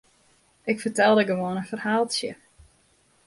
[0.71, 2.31] Ik fertelde gewoan in ferhaaltsje.